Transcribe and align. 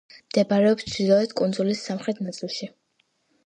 მდებარეობს 0.29 0.87
ჩრდილოეთ 0.87 1.37
კუნძულის 1.43 1.87
სამხრეთ 1.91 2.25
ნაწილში. 2.29 2.75